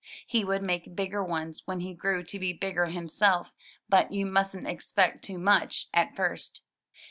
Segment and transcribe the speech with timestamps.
[0.25, 3.53] He would make bigger ones when he grew to be bigger himself,
[3.87, 6.63] but you musn't expect too much at first.